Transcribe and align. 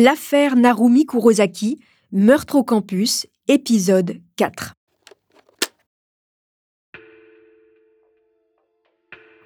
L'affaire 0.00 0.54
Narumi 0.54 1.06
Kurosaki, 1.06 1.80
meurtre 2.12 2.54
au 2.54 2.62
campus, 2.62 3.26
épisode 3.48 4.20
4. 4.36 4.74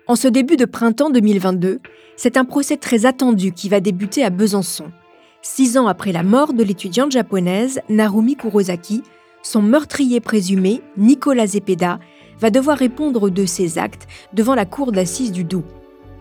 En 0.06 0.14
ce 0.14 0.28
début 0.28 0.58
de 0.58 0.66
printemps 0.66 1.08
2022, 1.08 1.80
c'est 2.16 2.36
un 2.36 2.44
procès 2.44 2.76
très 2.76 3.06
attendu 3.06 3.52
qui 3.52 3.70
va 3.70 3.80
débuter 3.80 4.24
à 4.24 4.28
Besançon. 4.28 4.92
Six 5.40 5.78
ans 5.78 5.86
après 5.86 6.12
la 6.12 6.22
mort 6.22 6.52
de 6.52 6.62
l'étudiante 6.62 7.12
japonaise 7.12 7.80
Narumi 7.88 8.36
Kurosaki, 8.36 9.02
son 9.42 9.62
meurtrier 9.62 10.20
présumé, 10.20 10.82
Nicolas 10.98 11.46
Zepeda, 11.46 11.98
va 12.38 12.50
devoir 12.50 12.76
répondre 12.76 13.30
de 13.30 13.46
ses 13.46 13.78
actes 13.78 14.06
devant 14.34 14.54
la 14.54 14.66
cour 14.66 14.92
d'assises 14.92 15.32
du 15.32 15.44
Doubs. 15.44 15.64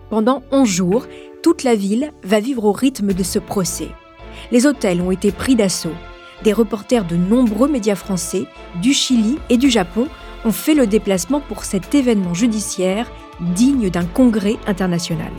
Pendant 0.08 0.42
11 0.52 0.66
jours, 0.66 1.06
toute 1.42 1.64
la 1.64 1.74
ville 1.74 2.14
va 2.22 2.40
vivre 2.40 2.64
au 2.64 2.72
rythme 2.72 3.12
de 3.12 3.22
ce 3.22 3.38
procès. 3.38 3.88
Les 4.50 4.66
hôtels 4.66 5.00
ont 5.00 5.10
été 5.10 5.32
pris 5.32 5.54
d'assaut. 5.54 5.94
Des 6.42 6.52
reporters 6.52 7.04
de 7.04 7.16
nombreux 7.16 7.68
médias 7.68 7.94
français, 7.94 8.46
du 8.80 8.92
Chili 8.92 9.38
et 9.48 9.56
du 9.56 9.70
Japon 9.70 10.08
ont 10.44 10.52
fait 10.52 10.74
le 10.74 10.86
déplacement 10.86 11.40
pour 11.40 11.64
cet 11.64 11.94
événement 11.94 12.34
judiciaire 12.34 13.10
digne 13.40 13.90
d'un 13.90 14.04
congrès 14.04 14.56
international. 14.66 15.32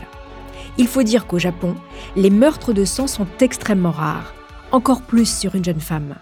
Il 0.78 0.88
faut 0.88 1.02
dire 1.02 1.26
qu'au 1.26 1.38
Japon, 1.38 1.74
les 2.16 2.30
meurtres 2.30 2.72
de 2.72 2.84
sang 2.84 3.06
sont 3.06 3.26
extrêmement 3.40 3.90
rares, 3.90 4.34
encore 4.72 5.02
plus 5.02 5.28
sur 5.28 5.54
une 5.54 5.64
jeune 5.64 5.80
femme. 5.80 6.14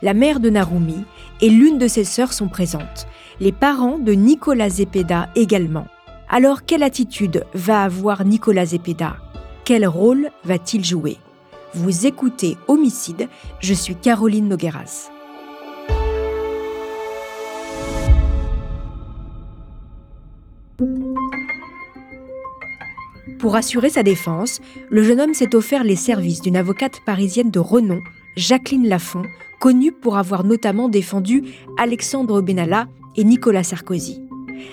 La 0.00 0.14
mère 0.14 0.40
de 0.40 0.48
Narumi 0.48 1.04
et 1.42 1.50
l'une 1.50 1.76
de 1.76 1.86
ses 1.86 2.04
sœurs 2.04 2.32
sont 2.32 2.48
présentes, 2.48 3.06
les 3.40 3.52
parents 3.52 3.98
de 3.98 4.12
Nicolas 4.12 4.70
Zepeda 4.70 5.28
également. 5.34 5.86
Alors 6.28 6.64
quelle 6.64 6.82
attitude 6.82 7.44
va 7.52 7.82
avoir 7.82 8.24
Nicolas 8.24 8.66
Zepeda? 8.66 9.16
Quel 9.64 9.86
rôle 9.86 10.30
va-t-il 10.44 10.84
jouer? 10.84 11.18
Vous 11.72 12.04
écoutez 12.04 12.56
Homicide, 12.66 13.28
je 13.60 13.74
suis 13.74 13.94
Caroline 13.94 14.48
Nogueras. 14.48 15.08
Pour 23.38 23.54
assurer 23.54 23.88
sa 23.88 24.02
défense, 24.02 24.60
le 24.90 25.04
jeune 25.04 25.20
homme 25.20 25.32
s'est 25.32 25.54
offert 25.54 25.84
les 25.84 25.94
services 25.94 26.42
d'une 26.42 26.56
avocate 26.56 27.00
parisienne 27.06 27.52
de 27.52 27.60
renom, 27.60 28.00
Jacqueline 28.36 28.88
Lafont, 28.88 29.22
connue 29.60 29.92
pour 29.92 30.18
avoir 30.18 30.42
notamment 30.42 30.88
défendu 30.88 31.44
Alexandre 31.78 32.40
Benalla 32.40 32.88
et 33.14 33.22
Nicolas 33.22 33.62
Sarkozy. 33.62 34.20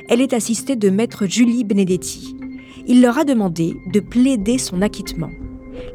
Elle 0.09 0.22
est 0.22 0.34
assistée 0.34 0.76
de 0.76 0.89
maître 0.89 1.28
Julie 1.28 1.64
Benedetti. 1.64 2.36
Il 2.88 3.04
leur 3.04 3.20
a 3.20 3.23
demandé 3.23 3.76
de 3.94 4.00
plaider 4.00 4.58
son 4.58 4.82
acquittement. 4.82 5.30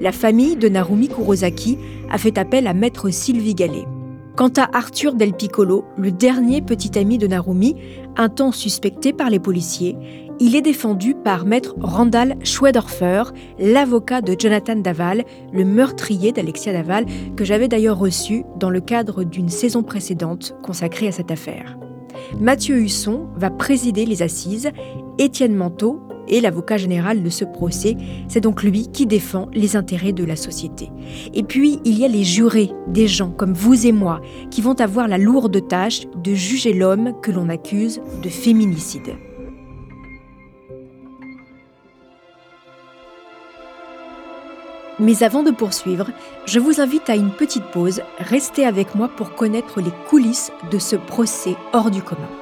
La 0.03 0.11
famille 0.11 0.57
de 0.57 0.69
Narumi 0.69 1.07
Kurosaki 1.07 1.79
a 2.11 2.19
fait 2.19 2.37
appel 2.37 2.67
à 2.67 2.75
maître 2.75 3.11
Sylvie 3.11 3.55
Gallet. 3.55 3.87
Quant 4.35 4.51
à 4.57 4.69
Arthur 4.77 5.15
Del 5.15 5.33
Piccolo, 5.33 5.85
le 5.97 6.11
dernier 6.11 6.61
petit 6.61 6.99
ami 6.99 7.19
de 7.19 7.29
Narumi, 7.29 7.77
un 8.17 8.29
temps 8.29 8.51
suspecté 8.51 9.13
par 9.13 9.31
les 9.31 9.39
policiers, 9.39 9.97
il 10.41 10.57
est 10.57 10.61
défendu 10.61 11.15
par 11.15 11.47
maître 11.47 11.77
Randall 11.79 12.35
Schwedorfer, 12.43 13.23
l'avocat 13.61 14.23
de 14.23 14.35
Jonathan 14.37 14.75
Daval, 14.75 15.25
le 15.53 15.65
meurtrier 15.65 16.33
d'Alexia 16.33 16.73
Daval, 16.73 17.07
que 17.37 17.45
j'avais 17.45 17.69
d'ailleurs 17.69 17.99
reçu 17.99 18.43
dans 18.59 18.71
le 18.71 18.81
cadre 18.81 19.23
d'une 19.23 19.51
saison 19.51 19.85
précédente 19.85 20.57
consacrée 20.65 21.07
à 21.07 21.13
cette 21.13 21.31
affaire. 21.31 21.79
Mathieu 22.41 22.77
Husson 22.77 23.29
va 23.37 23.51
présider 23.51 24.05
les 24.05 24.23
assises, 24.23 24.73
Étienne 25.19 25.55
Manteau 25.55 26.01
est 26.29 26.41
l'avocat 26.41 26.77
général 26.77 27.23
de 27.23 27.31
ce 27.31 27.45
procès, 27.45 27.97
c'est 28.29 28.41
donc 28.41 28.63
lui 28.63 28.89
qui 28.89 29.07
défend 29.07 29.49
les 29.53 29.77
intérêts 29.77 30.13
de 30.13 30.25
la 30.25 30.37
société. 30.37 30.91
Et 31.35 31.43
puis, 31.43 31.81
il 31.85 31.99
y 31.99 32.05
a 32.05 32.09
les 32.09 32.25
jurés, 32.25 32.71
des 32.89 33.09
gens 33.09 33.31
comme 33.31 33.53
vous 33.53 33.87
et 33.87 33.93
moi, 33.93 34.21
qui 34.51 34.61
vont 34.61 34.81
avoir 34.81 35.09
la 35.09 35.19
lourde 35.19 35.67
tâche 35.69 36.03
de 36.23 36.35
juger 36.35 36.73
l'homme 36.73 37.15
que 37.23 37.31
l'on 37.31 37.49
accuse 37.49 38.01
de 38.23 38.29
féminicide. 38.29 39.17
Mais 44.99 45.23
avant 45.23 45.43
de 45.43 45.51
poursuivre, 45.51 46.11
je 46.47 46.61
vous 46.61 46.81
invite 46.81 47.11
à 47.11 47.17
une 47.17 47.33
petite 47.33 47.65
pause. 47.73 48.03
Restez 48.19 48.65
avec 48.65 48.95
moi 48.95 49.09
pour 49.09 49.35
connaître 49.35 49.81
les 49.81 49.93
coulisses 50.09 50.53
de 50.71 50.79
ce 50.79 50.97
procès 50.97 51.57
hors 51.73 51.91
du 51.91 52.03
commun. 52.03 52.42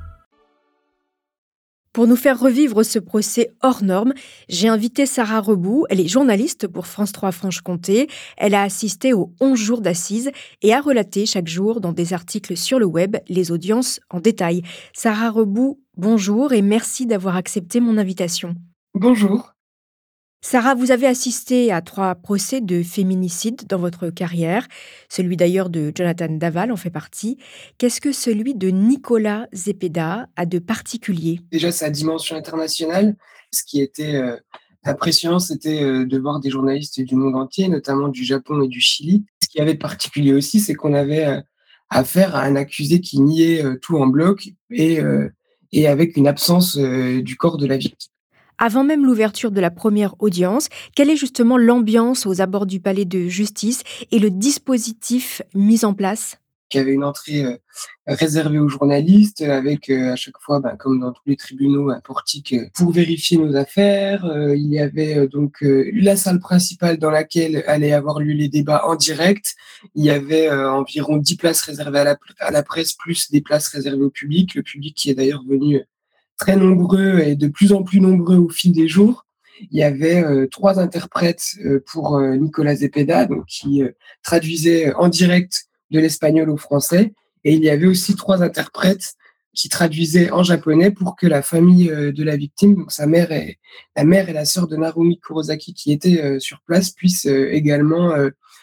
Pour 1.93 2.07
nous 2.07 2.15
faire 2.15 2.39
revivre 2.39 2.83
ce 2.83 2.99
procès 2.99 3.51
hors 3.61 3.83
norme, 3.83 4.13
j'ai 4.47 4.69
invité 4.69 5.05
Sarah 5.05 5.41
Rebout. 5.41 5.85
Elle 5.89 5.99
est 5.99 6.07
journaliste 6.07 6.67
pour 6.67 6.87
France 6.87 7.11
3 7.11 7.33
Franche-Comté. 7.33 8.07
Elle 8.37 8.55
a 8.55 8.63
assisté 8.63 9.11
aux 9.13 9.33
11 9.41 9.59
jours 9.59 9.81
d'assises 9.81 10.31
et 10.61 10.73
a 10.73 10.79
relaté 10.79 11.25
chaque 11.25 11.49
jour 11.49 11.81
dans 11.81 11.91
des 11.91 12.13
articles 12.13 12.55
sur 12.55 12.79
le 12.79 12.85
web 12.85 13.17
les 13.27 13.51
audiences 13.51 13.99
en 14.09 14.21
détail. 14.21 14.61
Sarah 14.93 15.31
Rebout, 15.31 15.81
bonjour 15.97 16.53
et 16.53 16.61
merci 16.61 17.05
d'avoir 17.05 17.35
accepté 17.35 17.81
mon 17.81 17.97
invitation. 17.97 18.55
Bonjour. 18.93 19.53
Sarah, 20.43 20.73
vous 20.73 20.89
avez 20.89 21.05
assisté 21.05 21.71
à 21.71 21.81
trois 21.81 22.15
procès 22.15 22.61
de 22.61 22.81
féminicide 22.81 23.67
dans 23.69 23.77
votre 23.77 24.09
carrière. 24.09 24.67
Celui 25.07 25.37
d'ailleurs 25.37 25.69
de 25.69 25.91
Jonathan 25.95 26.29
Daval 26.29 26.71
en 26.71 26.75
fait 26.75 26.89
partie. 26.89 27.37
Qu'est-ce 27.77 28.01
que 28.01 28.11
celui 28.11 28.55
de 28.55 28.69
Nicolas 28.69 29.47
Zepeda 29.53 30.27
a 30.35 30.45
de 30.47 30.57
particulier? 30.57 31.41
Déjà, 31.51 31.71
sa 31.71 31.91
dimension 31.91 32.35
internationale. 32.35 33.15
Ce 33.51 33.63
qui 33.63 33.81
était 33.81 34.15
euh, 34.15 34.35
impressionnant, 34.83 35.37
c'était 35.37 35.83
euh, 35.83 36.05
de 36.07 36.17
voir 36.17 36.39
des 36.39 36.49
journalistes 36.49 36.99
du 36.99 37.15
monde 37.15 37.35
entier, 37.35 37.67
notamment 37.67 38.07
du 38.07 38.23
Japon 38.23 38.63
et 38.63 38.67
du 38.67 38.81
Chili. 38.81 39.23
Ce 39.43 39.47
qui 39.47 39.61
avait 39.61 39.75
de 39.75 39.79
particulier 39.79 40.33
aussi, 40.33 40.59
c'est 40.59 40.73
qu'on 40.73 40.95
avait 40.95 41.25
euh, 41.25 41.39
affaire 41.91 42.35
à 42.35 42.41
un 42.41 42.55
accusé 42.55 42.99
qui 42.99 43.19
niait 43.19 43.63
tout 43.81 43.97
en 43.97 44.07
bloc 44.07 44.49
et, 44.71 45.01
et 45.73 45.87
avec 45.87 46.15
une 46.15 46.25
absence 46.25 46.77
du 46.77 47.35
corps 47.35 47.57
de 47.57 47.67
la 47.67 47.75
victime 47.75 48.10
avant 48.61 48.83
même 48.83 49.05
l'ouverture 49.05 49.51
de 49.51 49.59
la 49.59 49.71
première 49.71 50.13
audience, 50.19 50.69
quelle 50.95 51.09
est 51.09 51.15
justement 51.15 51.57
l'ambiance 51.57 52.27
aux 52.27 52.41
abords 52.41 52.67
du 52.67 52.79
palais 52.79 53.05
de 53.05 53.27
justice 53.27 53.81
et 54.11 54.19
le 54.19 54.29
dispositif 54.29 55.41
mis 55.55 55.83
en 55.83 55.95
place? 55.95 56.37
Il 56.71 56.77
y 56.77 56.79
avait 56.79 56.93
une 56.93 57.03
entrée 57.03 57.43
euh, 57.43 57.57
réservée 58.07 58.59
aux 58.59 58.69
journalistes, 58.69 59.41
avec 59.41 59.89
euh, 59.89 60.13
à 60.13 60.15
chaque 60.15 60.37
fois, 60.39 60.59
ben, 60.59 60.77
comme 60.77 60.99
dans 60.99 61.11
tous 61.11 61.23
les 61.25 61.35
tribunaux, 61.35 61.89
un 61.89 61.99
portique 62.01 62.53
euh, 62.53 62.67
pour 62.75 62.91
vérifier 62.91 63.37
nos 63.37 63.55
affaires. 63.55 64.31
il 64.55 64.71
y 64.71 64.79
avait 64.79 65.27
donc 65.27 65.57
la 65.61 66.15
salle 66.15 66.39
principale 66.39 66.97
dans 66.97 67.09
laquelle 67.09 67.63
allaient 67.65 67.93
avoir 67.93 68.19
lieu 68.19 68.33
les 68.33 68.47
débats 68.47 68.85
en 68.85 68.95
direct. 68.95 69.55
Il 69.95 70.05
y 70.05 70.11
avait 70.11 70.51
environ 70.51 71.17
10 71.17 71.35
places 71.35 71.61
réservées 71.63 71.99
à 71.99 72.03
la, 72.03 72.17
à 72.39 72.51
la 72.51 72.61
presse, 72.61 72.93
plus 72.93 73.31
des 73.31 73.41
places 73.41 73.69
réservées 73.69 74.03
au 74.03 74.11
public. 74.11 74.53
Le 74.53 74.61
public 74.61 74.95
qui 74.95 75.09
est 75.09 75.15
d'ailleurs 75.15 75.43
venu 75.49 75.81
très 76.41 76.55
nombreux 76.55 77.19
et 77.19 77.35
de 77.35 77.47
plus 77.47 77.71
en 77.71 77.83
plus 77.83 78.01
nombreux 78.01 78.37
au 78.37 78.49
fil 78.49 78.71
des 78.71 78.87
jours. 78.87 79.27
Il 79.69 79.77
y 79.77 79.83
avait 79.83 80.23
euh, 80.23 80.47
trois 80.47 80.79
interprètes 80.79 81.51
euh, 81.63 81.83
pour 81.85 82.17
euh, 82.17 82.35
Nicolas 82.35 82.75
Zepeda, 82.75 83.27
donc 83.27 83.45
qui 83.45 83.83
traduisait 84.23 84.91
en 84.95 85.07
direct 85.07 85.65
de 85.91 85.99
l'espagnol 85.99 86.49
au 86.49 86.57
français, 86.57 87.13
et 87.43 87.53
il 87.53 87.63
y 87.63 87.69
avait 87.69 87.85
aussi 87.85 88.15
trois 88.15 88.41
interprètes 88.41 89.13
qui 89.53 89.69
traduisaient 89.69 90.31
en 90.31 90.41
japonais 90.41 90.89
pour 90.89 91.15
que 91.15 91.27
la 91.27 91.43
famille 91.43 91.89
de 91.89 92.23
la 92.23 92.37
victime, 92.37 92.75
donc 92.75 92.91
sa 92.91 93.05
mère 93.05 93.31
et 93.31 93.59
la 93.95 94.03
mère 94.03 94.29
et 94.29 94.33
la 94.33 94.45
sœur 94.45 94.67
de 94.67 94.77
Narumi 94.77 95.19
Kurosaki 95.19 95.73
qui 95.73 95.91
étaient 95.91 96.39
sur 96.39 96.61
place, 96.61 96.91
puissent 96.91 97.25
également 97.25 98.15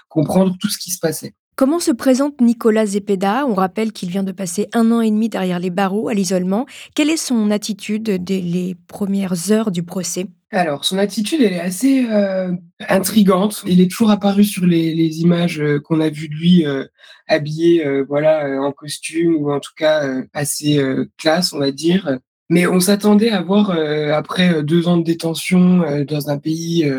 comprendre 0.09 0.57
tout 0.59 0.71
ce 0.71 0.79
qui 0.79 0.91
se 0.91 0.99
passait. 0.99 1.35
Comment 1.59 1.81
se 1.81 1.91
présente 1.91 2.41
Nicolas 2.41 2.87
Zepeda? 2.87 3.45
On 3.45 3.55
rappelle 3.55 3.91
qu'il 3.91 4.11
vient 4.11 4.23
de 4.23 4.31
passer 4.31 4.69
un 4.75 4.93
an 4.93 5.01
et 5.01 5.11
demi 5.11 5.29
derrière 5.29 5.59
les 5.59 5.71
barreaux 5.71 6.07
à 6.07 6.15
l'isolement. 6.15 6.67
Quelle 6.95 7.11
est 7.11 7.17
son 7.17 7.51
attitude 7.51 8.23
dès 8.23 8.41
les 8.41 8.77
premières 8.87 9.51
heures 9.51 9.73
du 9.73 9.83
procès? 9.83 10.29
Alors, 10.53 10.85
son 10.85 10.99
attitude, 10.99 11.43
elle 11.43 11.55
est 11.55 11.61
assez 11.61 12.07
euh, 12.09 12.53
intrigante. 12.89 13.65
Il 13.67 13.81
est 13.81 13.91
toujours 13.91 14.13
apparu 14.13 14.45
sur 14.45 14.67
les, 14.67 15.21
images 15.21 15.61
euh, 15.61 15.81
qu'on 15.81 16.01
a 16.01 16.11
vues 16.11 16.29
de 16.29 16.35
lui 16.37 16.65
euh, 16.65 16.85
habillé, 17.27 17.85
voilà, 18.07 18.63
en 18.63 18.71
costume 18.71 19.35
ou 19.35 19.51
en 19.51 19.59
tout 19.59 19.75
cas 19.77 20.09
assez 20.35 20.81
classe, 21.19 21.53
on 21.53 21.59
va 21.59 21.73
dire. 21.73 22.19
Mais 22.51 22.69
on 22.69 22.79
s'attendait 22.79 23.31
à 23.31 23.43
voir, 23.43 23.73
après 24.15 24.63
deux 24.63 24.87
ans 24.89 24.97
de 24.97 25.05
détention 25.05 26.05
dans 26.05 26.31
un 26.31 26.39
pays 26.39 26.91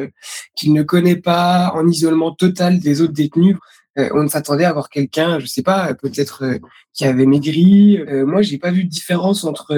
qu'il 0.56 0.74
ne 0.74 0.84
connaît 0.84 1.16
pas, 1.16 1.72
en 1.74 1.88
isolement 1.88 2.32
total 2.36 2.80
des 2.80 3.02
autres 3.02 3.14
détenus, 3.14 3.56
on 4.14 4.28
s'attendait 4.28 4.66
à 4.66 4.74
voir 4.74 4.90
quelqu'un, 4.90 5.40
je 5.40 5.46
sais 5.46 5.62
pas, 5.64 5.94
peut-être 5.94 6.60
qui 6.94 7.06
avait 7.06 7.26
maigri. 7.26 8.00
moi, 8.26 8.42
j'ai 8.42 8.58
pas 8.58 8.72
vu 8.72 8.84
de 8.84 8.90
différence 8.90 9.44
entre 9.44 9.74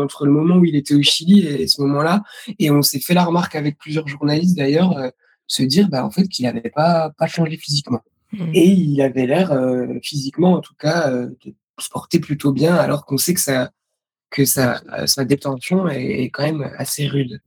entre 0.00 0.26
le 0.26 0.32
moment 0.32 0.56
où 0.56 0.64
il 0.64 0.76
était 0.76 0.94
au 0.94 1.02
Chili 1.02 1.46
et 1.46 1.66
ce 1.66 1.80
moment-là. 1.82 2.22
Et 2.58 2.70
on 2.70 2.82
s'est 2.82 3.00
fait 3.00 3.14
la 3.14 3.24
remarque 3.24 3.54
avec 3.54 3.78
plusieurs 3.78 4.08
journalistes 4.08 4.56
d'ailleurs, 4.56 4.94
se 5.46 5.62
dire, 5.62 5.88
bah 5.88 6.04
en 6.04 6.10
fait, 6.10 6.28
qu'il 6.28 6.46
n'avait 6.46 6.70
pas 6.70 7.10
pas 7.18 7.26
changé 7.26 7.56
physiquement. 7.56 8.00
Mmh. 8.32 8.50
Et 8.54 8.68
il 8.68 9.00
avait 9.00 9.26
l'air 9.26 9.56
physiquement, 10.02 10.54
en 10.54 10.60
tout 10.60 10.74
cas, 10.78 11.10
de 11.10 11.54
se 11.78 11.88
porter 11.88 12.20
plutôt 12.20 12.52
bien, 12.52 12.74
alors 12.74 13.04
qu'on 13.04 13.18
sait 13.18 13.34
que 13.34 13.40
ça 13.40 13.70
que 14.34 14.44
sa, 14.44 14.82
sa 15.06 15.24
détention 15.24 15.86
est, 15.86 16.24
quand 16.24 16.42
même 16.42 16.68
assez 16.76 17.06
rude. 17.06 17.40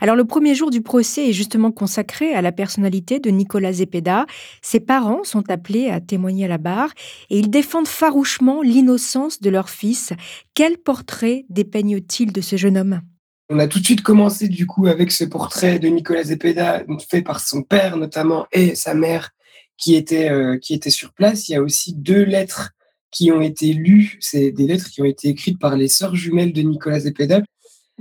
Alors 0.00 0.16
le 0.16 0.24
premier 0.24 0.56
jour 0.56 0.70
du 0.70 0.82
procès 0.82 1.30
est 1.30 1.32
justement 1.32 1.70
consacré 1.70 2.34
à 2.34 2.42
la 2.42 2.50
personnalité 2.50 3.20
de 3.20 3.30
Nicolas 3.30 3.72
Zepeda. 3.72 4.26
Ses 4.60 4.80
parents 4.80 5.22
sont 5.22 5.48
appelés 5.50 5.88
à 5.88 6.00
témoigner 6.00 6.46
à 6.46 6.48
la 6.48 6.58
barre 6.58 6.90
et 7.30 7.38
ils 7.38 7.48
défendent 7.48 7.86
farouchement 7.86 8.60
l'innocence 8.60 9.40
de 9.40 9.50
leur 9.50 9.70
fils. 9.70 10.12
Quel 10.54 10.78
portrait 10.78 11.46
dépeignent-ils 11.48 12.32
de 12.32 12.40
ce 12.40 12.56
jeune 12.56 12.76
homme? 12.76 13.02
On 13.48 13.60
a 13.60 13.68
tout 13.68 13.78
de 13.78 13.84
suite 13.84 14.02
commencé 14.02 14.48
du 14.48 14.66
coup 14.66 14.88
avec 14.88 15.12
ce 15.12 15.24
portrait 15.24 15.78
de 15.78 15.86
Nicolas 15.86 16.24
Zepeda 16.24 16.82
fait 17.08 17.22
par 17.22 17.38
son 17.38 17.62
père 17.62 17.96
notamment 17.96 18.46
et 18.50 18.74
sa 18.74 18.94
mère 18.94 19.30
qui 19.78 19.94
étaient, 19.94 20.28
euh, 20.28 20.58
qui 20.58 20.74
étaient 20.74 20.90
sur 20.90 21.12
place. 21.12 21.48
Il 21.48 21.52
y 21.52 21.56
a 21.56 21.62
aussi 21.62 21.94
deux 21.94 22.24
lettres 22.24 22.72
qui 23.12 23.30
ont 23.30 23.42
été 23.42 23.72
lues, 23.74 24.16
c'est 24.20 24.50
des 24.50 24.66
lettres 24.66 24.88
qui 24.90 25.02
ont 25.02 25.04
été 25.04 25.28
écrites 25.28 25.58
par 25.58 25.76
les 25.76 25.86
sœurs 25.86 26.16
jumelles 26.16 26.52
de 26.52 26.62
Nicolas 26.62 27.00
Zepeda. 27.00 27.42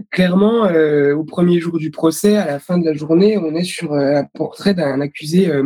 Clairement, 0.09 0.65
euh, 0.65 1.13
au 1.13 1.25
premier 1.25 1.59
jour 1.59 1.77
du 1.77 1.91
procès, 1.91 2.37
à 2.37 2.47
la 2.47 2.59
fin 2.59 2.77
de 2.77 2.85
la 2.85 2.93
journée, 2.93 3.37
on 3.37 3.53
est 3.53 3.65
sur 3.65 3.91
euh, 3.91 4.15
un 4.15 4.23
portrait 4.23 4.73
d'un 4.73 5.01
accusé, 5.01 5.49
euh, 5.49 5.63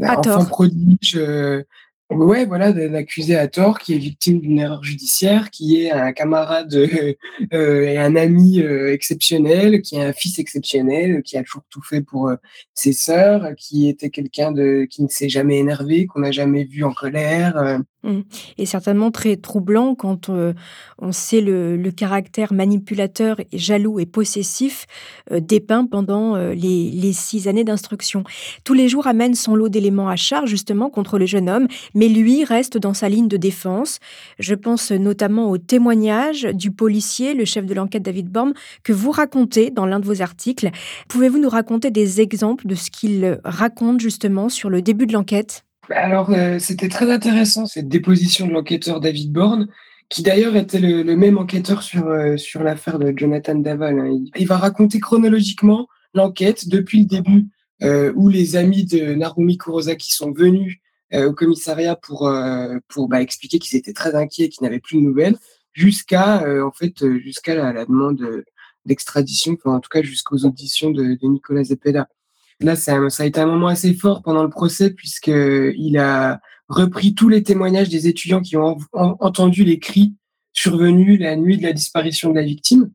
enfant 0.00 0.46
prodige, 0.46 1.20
Ouais, 2.10 2.44
voilà, 2.44 2.72
d'un 2.72 2.92
accusé 2.92 3.34
à 3.34 3.48
tort 3.48 3.78
qui 3.78 3.94
est 3.94 3.98
victime 3.98 4.38
d'une 4.38 4.58
erreur 4.58 4.84
judiciaire, 4.84 5.50
qui 5.50 5.82
est 5.82 5.90
un 5.90 6.12
camarade 6.12 6.74
euh, 7.54 7.82
et 7.82 7.96
un 7.96 8.14
ami 8.14 8.60
euh, 8.60 8.92
exceptionnel, 8.92 9.80
qui 9.80 9.96
est 9.96 10.04
un 10.04 10.12
fils 10.12 10.38
exceptionnel, 10.38 11.22
qui 11.22 11.38
a 11.38 11.42
toujours 11.42 11.64
tout 11.70 11.80
fait 11.80 12.02
pour 12.02 12.28
euh, 12.28 12.36
ses 12.74 12.92
sœurs, 12.92 13.54
qui 13.56 13.88
était 13.88 14.10
quelqu'un 14.10 14.52
de 14.52 14.86
qui 14.88 15.02
ne 15.02 15.08
s'est 15.08 15.30
jamais 15.30 15.58
énervé, 15.58 16.04
qu'on 16.04 16.20
n'a 16.20 16.30
jamais 16.30 16.64
vu 16.64 16.84
en 16.84 16.92
colère. 16.92 17.80
Mmh. 18.02 18.20
Et 18.58 18.66
certainement 18.66 19.10
très 19.10 19.36
troublant 19.36 19.94
quand 19.94 20.28
on 20.98 21.12
sait 21.12 21.40
le, 21.40 21.90
caractère 21.90 22.52
manipulateur, 22.52 23.40
et 23.40 23.56
jaloux 23.56 23.98
et 23.98 24.04
possessif 24.04 24.84
dépeint 25.30 25.86
pendant 25.86 26.36
les, 26.36 26.90
les 26.90 27.12
six 27.14 27.48
années 27.48 27.64
d'instruction. 27.64 28.22
Tous 28.62 28.74
les 28.74 28.90
jours 28.90 29.06
amène 29.06 29.34
son 29.34 29.56
lot 29.56 29.70
d'éléments 29.70 30.10
à 30.10 30.16
charge 30.16 30.50
justement 30.50 30.90
contre 30.90 31.18
le 31.18 31.24
jeune 31.24 31.48
homme, 31.48 31.66
mais 31.94 32.08
lui 32.08 32.44
reste 32.44 32.78
dans 32.78 32.94
sa 32.94 33.08
ligne 33.08 33.28
de 33.28 33.36
défense. 33.36 33.98
Je 34.38 34.54
pense 34.54 34.90
notamment 34.90 35.50
au 35.50 35.58
témoignage 35.58 36.42
du 36.52 36.70
policier, 36.70 37.34
le 37.34 37.44
chef 37.44 37.66
de 37.66 37.74
l'enquête 37.74 38.02
David 38.02 38.28
Borm, 38.28 38.52
que 38.82 38.92
vous 38.92 39.10
racontez 39.10 39.70
dans 39.70 39.86
l'un 39.86 40.00
de 40.00 40.06
vos 40.06 40.22
articles. 40.22 40.70
Pouvez-vous 41.08 41.38
nous 41.38 41.48
raconter 41.48 41.90
des 41.90 42.20
exemples 42.20 42.66
de 42.66 42.74
ce 42.74 42.90
qu'il 42.90 43.40
raconte 43.44 44.00
justement 44.00 44.48
sur 44.48 44.70
le 44.70 44.82
début 44.82 45.06
de 45.06 45.12
l'enquête? 45.12 45.64
Alors, 45.90 46.30
euh, 46.30 46.58
c'était 46.58 46.88
très 46.88 47.10
intéressant 47.10 47.66
cette 47.66 47.88
déposition 47.88 48.46
de 48.46 48.52
l'enquêteur 48.52 49.00
David 49.00 49.32
Bourne, 49.32 49.68
qui 50.08 50.22
d'ailleurs 50.22 50.56
était 50.56 50.78
le, 50.78 51.04
même 51.16 51.38
enquêteur 51.38 51.82
sur, 51.82 52.06
euh, 52.06 52.36
sur 52.36 52.62
l'affaire 52.62 52.98
de 52.98 53.12
Jonathan 53.16 53.54
Daval. 53.54 53.98
Hein. 53.98 54.18
Il, 54.36 54.46
va 54.46 54.56
raconter 54.56 55.00
chronologiquement 55.00 55.88
l'enquête 56.14 56.68
depuis 56.68 57.00
le 57.00 57.06
début, 57.06 57.46
euh, 57.82 58.12
où 58.14 58.28
les 58.28 58.56
amis 58.56 58.84
de 58.84 59.14
Narumi 59.14 59.58
Kurosaki 59.58 60.14
sont 60.14 60.32
venus 60.32 60.78
au 61.12 61.32
commissariat 61.32 61.96
pour, 61.96 62.26
euh, 62.26 62.78
pour 62.88 63.08
bah, 63.08 63.20
expliquer 63.20 63.58
qu'ils 63.58 63.78
étaient 63.78 63.92
très 63.92 64.14
inquiets 64.14 64.44
et 64.44 64.48
qu'ils 64.48 64.64
n'avaient 64.64 64.80
plus 64.80 64.96
de 64.96 65.02
nouvelles, 65.02 65.36
jusqu'à 65.72 66.42
euh, 66.42 66.64
en 66.64 66.72
fait 66.72 67.06
jusqu'à 67.18 67.54
la, 67.54 67.84
demande 67.84 68.44
d'extradition, 68.84 69.56
en 69.64 69.80
tout 69.80 69.90
cas 69.90 70.02
jusqu'aux 70.02 70.44
auditions 70.44 70.90
de, 70.90 71.18
Nicolas 71.22 71.64
Zepeda. 71.64 72.08
Là, 72.60 72.76
ça 72.76 72.96
a 72.96 73.24
été 73.24 73.40
un 73.40 73.46
moment 73.46 73.68
assez 73.68 73.94
fort 73.94 74.22
pendant 74.22 74.42
le 74.42 74.50
procès 74.50 74.90
puisqu'il 74.90 75.98
a 75.98 76.40
repris 76.68 77.14
tous 77.14 77.28
les 77.28 77.42
témoignages 77.42 77.88
des 77.88 78.08
étudiants 78.08 78.40
qui 78.40 78.56
ont 78.56 78.78
entendu 78.92 79.64
les 79.64 79.78
cris 79.78 80.14
survenus 80.52 81.20
la 81.20 81.36
nuit 81.36 81.58
de 81.58 81.62
la 81.62 81.72
disparition 81.72 82.30
de 82.30 82.36
la 82.36 82.42
victime. 82.42 82.90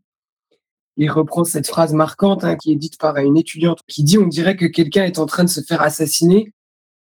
Il 0.98 1.12
reprend 1.12 1.44
cette 1.44 1.68
phrase 1.68 1.94
marquante 1.94 2.44
hein, 2.44 2.56
qui 2.56 2.72
est 2.72 2.76
dite 2.76 2.98
par 2.98 3.18
une 3.18 3.38
étudiante 3.38 3.82
qui 3.88 4.04
dit 4.04 4.18
on 4.18 4.28
dirait 4.28 4.56
que 4.56 4.66
quelqu'un 4.66 5.06
est 5.06 5.20
en 5.20 5.26
train 5.26 5.44
de 5.44 5.50
se 5.50 5.62
faire 5.62 5.82
assassiner 5.82 6.52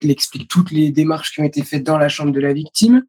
il 0.01 0.11
explique 0.11 0.47
toutes 0.47 0.71
les 0.71 0.91
démarches 0.91 1.33
qui 1.33 1.41
ont 1.41 1.45
été 1.45 1.63
faites 1.63 1.83
dans 1.83 1.97
la 1.97 2.09
chambre 2.09 2.31
de 2.31 2.39
la 2.39 2.53
victime. 2.53 3.03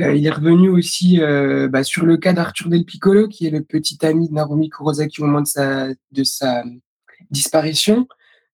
Euh, 0.00 0.14
il 0.14 0.26
est 0.26 0.30
revenu 0.30 0.68
aussi 0.68 1.20
euh, 1.20 1.68
bah, 1.68 1.84
sur 1.84 2.04
le 2.04 2.16
cas 2.16 2.32
d'Arthur 2.32 2.68
Del 2.68 2.84
Piccolo, 2.84 3.28
qui 3.28 3.46
est 3.46 3.50
le 3.50 3.62
petit 3.62 4.04
ami 4.04 4.28
de 4.28 4.34
Narumi 4.34 4.68
Kurosaki 4.68 5.22
au 5.22 5.26
moment 5.26 5.42
de 5.42 5.46
sa, 5.46 5.88
de 6.12 6.24
sa 6.24 6.64
disparition. 7.30 8.08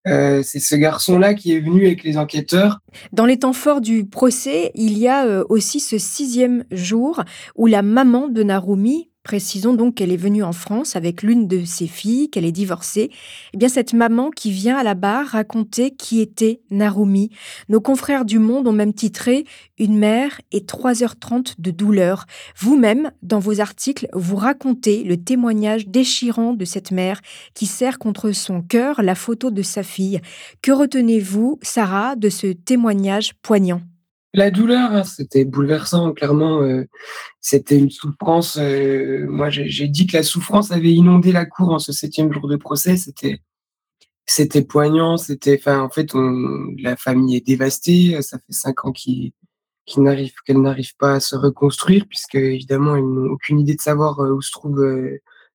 Euh, 0.05 0.43
c'est 0.43 0.59
ce 0.59 0.75
garçon-là 0.75 1.33
qui 1.33 1.53
est 1.53 1.59
venu 1.59 1.85
avec 1.85 2.03
les 2.03 2.17
enquêteurs. 2.17 2.79
Dans 3.13 3.25
les 3.25 3.39
temps 3.39 3.53
forts 3.53 3.81
du 3.81 4.05
procès, 4.05 4.71
il 4.75 4.97
y 4.97 5.07
a 5.07 5.43
aussi 5.49 5.79
ce 5.79 5.97
sixième 5.97 6.65
jour 6.71 7.23
où 7.55 7.67
la 7.67 7.81
maman 7.81 8.27
de 8.27 8.43
Narumi, 8.43 9.09
Précisons 9.23 9.73
donc 9.73 9.95
qu'elle 9.95 10.11
est 10.11 10.17
venue 10.17 10.43
en 10.43 10.51
France 10.51 10.97
avec 10.97 11.23
l'une 11.23 11.47
de 11.47 11.63
ses 11.63 11.87
filles, 11.87 12.29
qu'elle 12.29 12.43
est 12.43 12.51
divorcée. 12.51 13.09
Eh 13.53 13.57
bien, 13.57 13.69
cette 13.69 13.93
maman 13.93 14.29
qui 14.29 14.51
vient 14.51 14.75
à 14.75 14.83
la 14.83 14.95
barre 14.95 15.27
raconter 15.27 15.91
qui 15.91 16.19
était 16.19 16.59
Narumi. 16.71 17.29
Nos 17.69 17.79
confrères 17.79 18.25
du 18.25 18.37
Monde 18.37 18.67
ont 18.67 18.73
même 18.73 18.93
titré 18.93 19.45
Une 19.79 19.97
mère 19.97 20.41
et 20.51 20.59
3h30 20.59 21.53
de 21.57 21.71
douleur. 21.71 22.25
Vous-même, 22.57 23.11
dans 23.21 23.39
vos 23.39 23.61
articles, 23.61 24.07
vous 24.11 24.35
racontez 24.35 25.03
le 25.03 25.15
témoignage 25.15 25.87
déchirant 25.87 26.53
de 26.53 26.65
cette 26.65 26.91
mère 26.91 27.21
qui 27.53 27.65
serre 27.65 27.99
contre 27.99 28.31
son 28.31 28.61
cœur 28.61 29.01
la 29.01 29.15
photo 29.15 29.51
de 29.51 29.61
sa 29.61 29.83
fille. 29.83 30.19
Que 30.61 30.73
retenez-vous, 30.73 31.59
Sarah, 31.61 32.17
de 32.17 32.27
ce 32.27 32.47
témoignage 32.47 33.35
poignant? 33.41 33.81
La 34.33 34.49
douleur, 34.49 34.91
hein, 34.91 35.03
c'était 35.03 35.45
bouleversant, 35.45 36.11
clairement. 36.13 36.61
Euh, 36.63 36.85
c'était 37.39 37.77
une 37.77 37.91
souffrance. 37.91 38.57
Euh, 38.59 39.27
moi, 39.27 39.49
j'ai 39.49 39.87
dit 39.87 40.07
que 40.07 40.17
la 40.17 40.23
souffrance 40.23 40.71
avait 40.71 40.91
inondé 40.91 41.31
la 41.31 41.45
cour 41.45 41.69
en 41.69 41.79
ce 41.79 41.91
septième 41.91 42.33
jour 42.33 42.47
de 42.47 42.55
procès. 42.55 42.97
C'était, 42.97 43.41
c'était 44.25 44.63
poignant. 44.63 45.17
C'était, 45.17 45.61
en 45.67 45.89
fait, 45.89 46.13
la 46.79 46.95
famille 46.95 47.37
est 47.37 47.45
dévastée. 47.45 48.19
Ça 48.23 48.39
fait 48.39 48.53
cinq 48.53 48.85
ans 48.85 48.91
qu'ils, 48.91 49.33
n'arrivent, 49.97 50.33
qu'elle 50.45 50.61
n'arrive 50.61 50.95
pas 50.97 51.15
à 51.15 51.19
se 51.19 51.35
reconstruire, 51.35 52.07
puisque 52.09 52.35
évidemment, 52.35 52.95
ils 52.95 53.05
n'ont 53.05 53.31
aucune 53.31 53.59
idée 53.59 53.75
de 53.75 53.81
savoir 53.81 54.19
euh, 54.19 54.31
où 54.31 54.41
se 54.41 54.51
trouve 54.51 54.83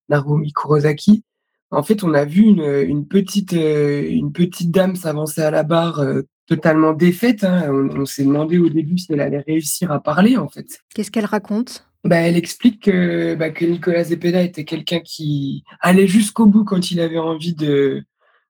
Narumi 0.08 0.52
Kurosaki. 0.52 1.24
En 1.72 1.82
fait, 1.82 2.04
on 2.04 2.14
a 2.14 2.24
vu 2.24 2.42
une, 2.42 2.62
une 2.62 3.08
petite, 3.08 3.52
une 3.52 4.32
petite 4.32 4.70
dame 4.70 4.94
s'avancer 4.94 5.42
à 5.42 5.50
la 5.50 5.64
barre 5.64 6.02
totalement 6.48 6.94
défaite. 6.94 7.44
Hein. 7.44 7.70
On, 7.70 8.06
s'est 8.06 8.24
demandé 8.24 8.58
au 8.58 8.68
début 8.68 8.98
si 8.98 9.12
elle 9.12 9.20
allait 9.20 9.44
réussir 9.46 9.92
à 9.92 10.02
parler, 10.02 10.36
en 10.36 10.48
fait. 10.48 10.80
Qu'est-ce 10.94 11.10
qu'elle 11.10 11.26
raconte? 11.26 11.84
Bah, 12.04 12.16
Elle 12.16 12.36
explique 12.36 12.82
que, 12.84 13.34
bah, 13.34 13.50
que 13.50 13.64
Nicolas 13.64 14.04
Zepeda 14.04 14.42
était 14.42 14.64
quelqu'un 14.64 15.00
qui 15.00 15.62
allait 15.80 16.08
jusqu'au 16.08 16.46
bout 16.46 16.64
quand 16.64 16.90
il 16.90 17.00
avait 17.00 17.18
envie 17.18 17.54
de, 17.54 18.02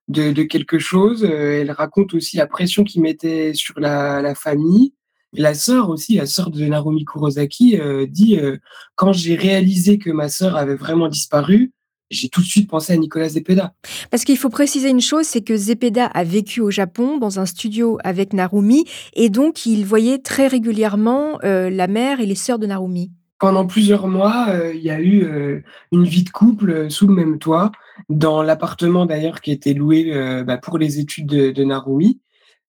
de, 0.07 0.43
quelque 0.43 0.79
chose. 0.79 1.23
Euh, 1.23 1.61
elle 1.61 1.71
raconte 1.71 2.13
aussi 2.13 2.37
la 2.37 2.47
pression 2.47 2.83
qu'il 2.83 3.01
mettait 3.01 3.53
sur 3.53 3.79
la, 3.79 4.33
famille. 4.33 4.93
La 5.33 5.53
sœur 5.53 5.89
aussi, 5.89 6.15
la 6.15 6.25
sœur 6.25 6.49
de 6.49 6.65
Narumi 6.65 7.05
Kurosaki, 7.05 7.79
euh, 7.79 8.07
dit 8.07 8.39
euh, 8.39 8.57
Quand 8.95 9.13
j'ai 9.13 9.35
réalisé 9.35 9.99
que 9.99 10.09
ma 10.09 10.29
sœur 10.29 10.55
avait 10.55 10.75
vraiment 10.75 11.07
disparu, 11.09 11.71
j'ai 12.09 12.29
tout 12.29 12.41
de 12.41 12.45
suite 12.45 12.69
pensé 12.69 12.93
à 12.93 12.97
Nicolas 12.97 13.29
Zepeda. 13.29 13.73
Parce 14.09 14.23
qu'il 14.23 14.37
faut 14.37 14.49
préciser 14.49 14.89
une 14.89 15.01
chose, 15.01 15.25
c'est 15.25 15.41
que 15.41 15.55
Zepeda 15.55 16.05
a 16.05 16.23
vécu 16.23 16.61
au 16.61 16.71
Japon 16.71 17.17
dans 17.17 17.39
un 17.39 17.45
studio 17.45 17.97
avec 18.03 18.33
Narumi 18.33 18.85
et 19.13 19.29
donc 19.29 19.65
il 19.65 19.85
voyait 19.85 20.19
très 20.19 20.47
régulièrement 20.47 21.39
euh, 21.43 21.69
la 21.69 21.87
mère 21.87 22.19
et 22.19 22.25
les 22.25 22.35
sœurs 22.35 22.59
de 22.59 22.67
Narumi. 22.67 23.11
Pendant 23.39 23.65
plusieurs 23.65 24.07
mois, 24.07 24.47
euh, 24.49 24.73
il 24.73 24.81
y 24.81 24.89
a 24.89 24.99
eu 24.99 25.23
euh, 25.23 25.61
une 25.91 26.03
vie 26.03 26.23
de 26.23 26.29
couple 26.29 26.89
sous 26.89 27.07
le 27.07 27.13
même 27.13 27.39
toit, 27.39 27.71
dans 28.09 28.43
l'appartement 28.43 29.05
d'ailleurs 29.05 29.39
qui 29.41 29.51
était 29.51 29.73
loué 29.73 30.11
bah, 30.45 30.57
pour 30.57 30.77
les 30.77 30.99
études 30.99 31.27
de, 31.27 31.63
Narumi. 31.63 32.19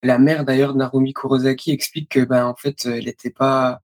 La 0.02 0.18
mère 0.18 0.44
d'ailleurs 0.44 0.73
de 0.73 0.78
Narumi 0.78 1.12
Kurosaki 1.12 1.73
explique 1.73 2.11
que 2.11 2.20
bah, 2.20 2.47
en 2.47 2.54
fait, 2.54 2.85
elle 2.87 3.04
n'était 3.04 3.30
pas 3.30 3.80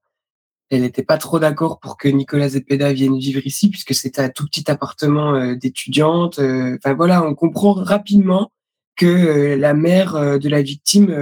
elle 0.70 0.82
n'était 0.82 1.04
pas 1.04 1.18
trop 1.18 1.38
d'accord 1.38 1.78
pour 1.78 1.96
que 1.96 2.08
Nicolas 2.08 2.50
Zepeda 2.50 2.92
vienne 2.92 3.18
vivre 3.18 3.46
ici, 3.46 3.70
puisque 3.70 3.94
c'était 3.94 4.22
un 4.22 4.28
tout 4.28 4.44
petit 4.46 4.68
appartement 4.70 5.34
euh, 5.34 5.54
d'étudiante. 5.54 6.38
Euh, 6.38 6.76
enfin 6.76 6.94
voilà, 6.94 7.24
on 7.24 7.34
comprend 7.34 7.72
rapidement 7.72 8.50
que 8.96 9.06
euh, 9.06 9.56
la 9.56 9.74
mère 9.74 10.38
de 10.38 10.48
la 10.48 10.62
victime 10.62 11.14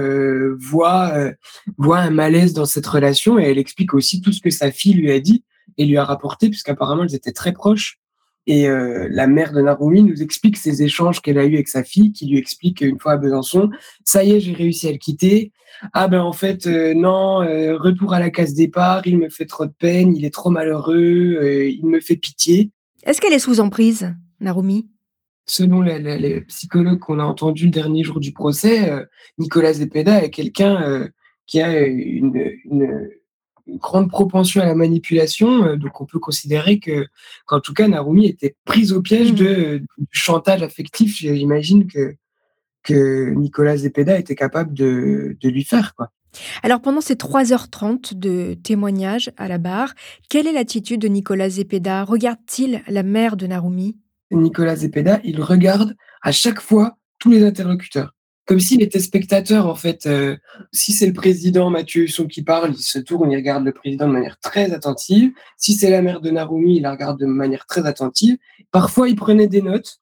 voit, 0.59 1.13
voit 1.77 1.99
un 1.99 2.09
malaise 2.09 2.53
dans 2.53 2.65
cette 2.65 2.87
relation 2.87 3.37
et 3.37 3.43
elle 3.43 3.57
explique 3.57 3.93
aussi 3.93 4.21
tout 4.21 4.31
ce 4.31 4.41
que 4.41 4.49
sa 4.49 4.71
fille 4.71 4.93
lui 4.93 5.11
a 5.11 5.19
dit 5.19 5.43
et 5.77 5.85
lui 5.85 5.97
a 5.97 6.05
rapporté, 6.05 6.49
puisqu'apparemment 6.49 7.03
elles 7.03 7.15
étaient 7.15 7.33
très 7.33 7.51
proches. 7.51 7.99
Et 8.47 8.67
euh, 8.67 9.07
la 9.09 9.27
mère 9.27 9.53
de 9.53 9.61
Narumi 9.61 10.03
nous 10.03 10.21
explique 10.21 10.57
ces 10.57 10.83
échanges 10.83 11.21
qu'elle 11.21 11.39
a 11.39 11.45
eus 11.45 11.55
avec 11.55 11.67
sa 11.67 11.83
fille, 11.83 12.11
qui 12.11 12.27
lui 12.27 12.37
explique 12.37 12.81
une 12.81 12.99
fois 12.99 13.13
à 13.13 13.17
Besançon, 13.17 13.69
ça 14.03 14.23
y 14.23 14.33
est, 14.33 14.39
j'ai 14.39 14.53
réussi 14.53 14.87
à 14.87 14.91
le 14.91 14.97
quitter. 14.97 15.51
Ah 15.93 16.07
ben 16.07 16.21
en 16.21 16.31
fait, 16.31 16.67
euh, 16.67 16.93
non, 16.93 17.41
euh, 17.41 17.77
retour 17.77 18.13
à 18.13 18.19
la 18.19 18.29
case 18.29 18.53
départ, 18.53 19.05
il 19.07 19.17
me 19.17 19.29
fait 19.29 19.45
trop 19.45 19.65
de 19.65 19.73
peine, 19.77 20.15
il 20.15 20.25
est 20.25 20.33
trop 20.33 20.49
malheureux, 20.49 21.39
il 21.43 21.85
me 21.85 21.99
fait 21.99 22.15
pitié. 22.15 22.71
Est-ce 23.03 23.19
qu'elle 23.19 23.33
est 23.33 23.39
sous 23.39 23.59
emprise, 23.59 24.13
Narumi? 24.39 24.87
Selon 25.47 25.81
les, 25.81 26.41
psychologues 26.41 26.99
qu'on 26.99 27.19
a 27.19 27.23
entendus 27.23 27.65
le 27.65 27.71
dernier 27.71 28.03
jour 28.03 28.19
du 28.19 28.31
procès, 28.31 28.91
Nicolas 29.37 29.73
Zepeda 29.73 30.23
est 30.23 30.31
quelqu'un 30.31 31.07
qui 31.45 31.61
a 31.61 31.85
une, 31.85 32.51
une 32.63 33.09
une 33.24 33.24
grande 33.67 34.09
propension 34.09 34.61
à 34.61 34.65
la 34.65 34.75
manipulation, 34.75 35.63
euh, 35.63 35.75
donc 35.75 35.99
on 36.01 36.05
peut 36.05 36.19
considérer 36.19 36.79
que, 36.79 37.07
qu'en 37.45 37.59
tout 37.59 37.73
cas, 37.73 37.87
Narumi 37.87 38.27
était 38.27 38.55
prise 38.65 38.93
au 38.93 39.01
piège 39.01 39.31
mmh. 39.31 39.35
de, 39.35 39.83
du 39.97 40.07
chantage 40.11 40.63
affectif. 40.63 41.17
J'imagine 41.17 41.87
que, 41.87 42.15
que 42.83 43.31
Nicolas 43.31 43.77
Zepeda 43.77 44.17
était 44.19 44.35
capable 44.35 44.73
de, 44.73 45.37
de 45.41 45.49
lui 45.49 45.63
faire. 45.63 45.95
Quoi. 45.95 46.11
Alors 46.63 46.81
pendant 46.81 47.01
ces 47.01 47.15
3h30 47.15 48.13
de 48.13 48.55
témoignages 48.55 49.31
à 49.37 49.47
la 49.47 49.57
barre, 49.57 49.93
quelle 50.29 50.47
est 50.47 50.53
l'attitude 50.53 51.01
de 51.01 51.07
Nicolas 51.07 51.49
Zepeda? 51.49 52.03
Regarde-t-il 52.03 52.81
la 52.87 53.03
mère 53.03 53.37
de 53.37 53.47
Narumi? 53.47 53.97
Nicolas 54.31 54.77
Zepeda, 54.77 55.19
il 55.23 55.41
regarde 55.41 55.95
à 56.21 56.31
chaque 56.31 56.59
fois 56.59 56.97
tous 57.19 57.31
les 57.31 57.43
interlocuteurs 57.43 58.14
comme 58.45 58.59
s'il 58.59 58.81
était 58.81 58.99
spectateur 58.99 59.67
en 59.67 59.75
fait. 59.75 60.05
Euh, 60.05 60.37
si 60.71 60.93
c'est 60.93 61.07
le 61.07 61.13
président 61.13 61.69
Mathieu 61.69 62.03
Husson 62.03 62.27
qui 62.27 62.43
parle, 62.43 62.71
il 62.71 62.83
se 62.83 62.99
tourne, 62.99 63.31
il 63.31 63.35
regarde 63.35 63.65
le 63.65 63.71
président 63.71 64.07
de 64.07 64.13
manière 64.13 64.39
très 64.39 64.71
attentive. 64.71 65.31
Si 65.57 65.73
c'est 65.73 65.89
la 65.89 66.01
mère 66.01 66.21
de 66.21 66.29
Narumi, 66.29 66.77
il 66.77 66.83
la 66.83 66.91
regarde 66.91 67.19
de 67.19 67.25
manière 67.25 67.65
très 67.65 67.85
attentive. 67.85 68.37
Parfois, 68.71 69.09
il 69.09 69.15
prenait 69.15 69.47
des 69.47 69.61
notes, 69.61 69.97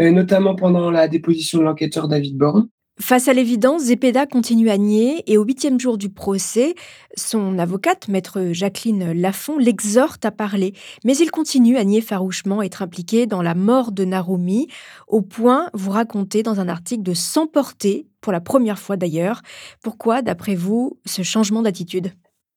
euh, 0.00 0.10
notamment 0.10 0.54
pendant 0.54 0.90
la 0.90 1.08
déposition 1.08 1.58
de 1.58 1.64
l'enquêteur 1.64 2.08
David 2.08 2.36
Borne. 2.36 2.68
Face 2.98 3.28
à 3.28 3.34
l'évidence, 3.34 3.84
Zepeda 3.84 4.24
continue 4.24 4.70
à 4.70 4.78
nier 4.78 5.22
et 5.26 5.36
au 5.36 5.44
huitième 5.44 5.78
jour 5.78 5.98
du 5.98 6.08
procès, 6.08 6.74
son 7.14 7.58
avocate, 7.58 8.08
maître 8.08 8.52
Jacqueline 8.52 9.12
Lafont, 9.12 9.58
l'exhorte 9.58 10.24
à 10.24 10.30
parler. 10.30 10.72
Mais 11.04 11.14
il 11.14 11.30
continue 11.30 11.76
à 11.76 11.84
nier 11.84 12.00
farouchement 12.00 12.62
être 12.62 12.80
impliqué 12.80 13.26
dans 13.26 13.42
la 13.42 13.54
mort 13.54 13.92
de 13.92 14.06
Narumi, 14.06 14.68
au 15.08 15.20
point, 15.20 15.68
vous 15.74 15.90
racontez 15.90 16.42
dans 16.42 16.58
un 16.58 16.68
article, 16.68 17.02
de 17.02 17.12
s'emporter, 17.12 18.06
pour 18.22 18.32
la 18.32 18.40
première 18.40 18.78
fois 18.78 18.96
d'ailleurs. 18.96 19.42
Pourquoi, 19.82 20.22
d'après 20.22 20.54
vous, 20.54 20.98
ce 21.04 21.22
changement 21.22 21.60
d'attitude? 21.60 22.12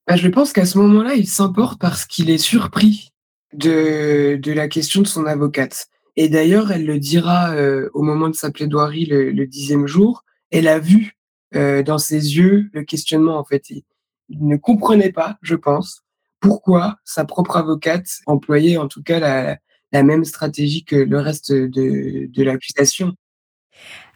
Bah, 0.08 0.16
Je 0.16 0.30
pense 0.30 0.54
qu'à 0.54 0.66
ce 0.66 0.78
moment-là, 0.78 1.16
il 1.16 1.28
s'emporte 1.28 1.82
parce 1.82 2.06
qu'il 2.06 2.30
est 2.30 2.38
surpris 2.38 3.10
de, 3.54 4.40
la 4.46 4.70
question 4.70 5.02
de 5.02 5.08
son 5.08 5.26
avocate. 5.26 5.88
Et 6.16 6.30
d'ailleurs, 6.30 6.72
elle 6.72 6.86
le 6.86 6.98
dira 6.98 7.52
euh, 7.52 7.90
au 7.94 8.04
moment 8.04 8.30
de 8.30 8.36
sa 8.36 8.52
plaidoirie 8.52 9.06
le 9.06 9.46
dixième 9.46 9.86
jour 9.86 10.24
elle 10.52 10.68
a 10.68 10.80
vu 10.80 11.18
euh, 11.56 11.84
dans 11.84 11.98
ses 11.98 12.38
yeux 12.38 12.70
le 12.74 12.84
questionnement 12.84 13.38
en 13.38 13.44
fait. 13.44 13.70
Il, 13.70 13.84
ne 14.30 14.58
comprenait 14.58 15.12
pas, 15.12 15.38
je 15.42 15.56
pense, 15.56 16.04
pourquoi 16.40 16.98
sa 17.04 17.26
propre 17.26 17.58
avocate 17.58 18.20
employait 18.28 18.78
en 18.78 18.88
tout 18.88 19.02
cas 19.02 19.20
la, 19.20 20.04
même 20.04 20.24
stratégie 20.24 20.86
que 20.86 20.96
le 20.96 21.20
reste 21.20 21.52
de 21.52 22.44
l'accusation. 22.44 23.16